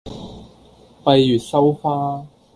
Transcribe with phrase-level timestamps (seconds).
[1.03, 2.25] 閉月羞花